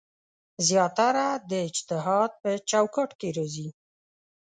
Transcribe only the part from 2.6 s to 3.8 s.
چوکاټ کې راځي.